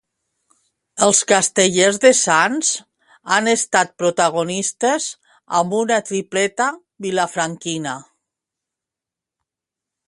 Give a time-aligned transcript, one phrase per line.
[1.07, 2.71] Els Castellers de Sants
[3.35, 5.07] han estat protagonistes
[5.61, 6.73] amb una tripleta
[7.09, 7.97] vilafranquina.